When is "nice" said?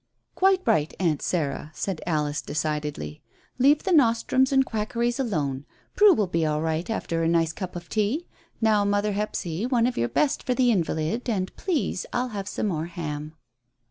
7.27-7.53